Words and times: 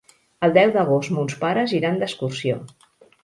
El 0.45 0.53
deu 0.55 0.71
d'agost 0.77 1.11
mons 1.17 1.37
pares 1.45 1.75
iran 1.81 2.01
d'excursió. 2.01 2.57